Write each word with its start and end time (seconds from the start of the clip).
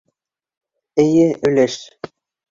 Эйе, 1.03 1.27
өләс! 1.49 1.75